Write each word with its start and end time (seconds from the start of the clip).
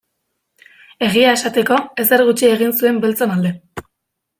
Egia 1.09 1.35
esateko, 1.39 1.79
ezer 2.07 2.27
gutxi 2.31 2.51
egin 2.59 2.77
zuen 2.83 3.03
beltzon 3.07 3.41
alde. 3.41 3.59